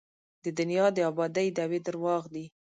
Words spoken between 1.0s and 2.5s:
ابادۍ دعوې درواغ دي.